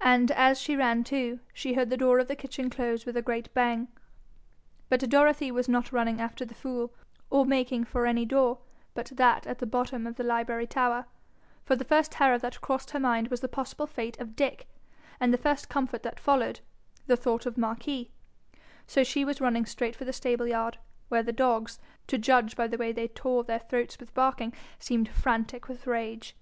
[0.00, 3.20] And as she ran too, she heard the door of the kitchen close with a
[3.20, 3.88] great bang.
[4.88, 6.94] But Dorothy was not running after the fool,
[7.28, 8.60] or making for any door
[8.94, 11.04] but that at the bottom of the library tower;
[11.62, 14.66] for the first terror that crossed her mind was the possible fate of Dick,
[15.20, 16.60] and the first comfort that followed,
[17.06, 18.10] the thought of Marquis;
[18.86, 20.78] so she was running straight for the stable yard,
[21.10, 25.10] where the dogs, to judge by the way they tore their throats with barking, seemed
[25.10, 26.34] frantic with rage.